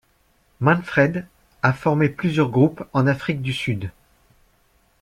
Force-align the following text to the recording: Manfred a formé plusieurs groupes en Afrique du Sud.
Manfred 0.61 1.27
a 1.61 1.73
formé 1.73 2.09
plusieurs 2.09 2.49
groupes 2.49 2.83
en 2.91 3.05
Afrique 3.05 3.43
du 3.43 3.53
Sud. 3.53 3.91